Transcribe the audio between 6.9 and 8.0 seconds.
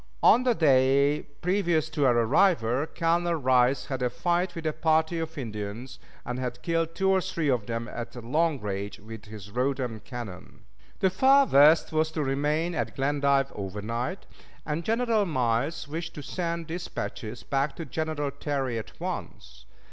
two or three of them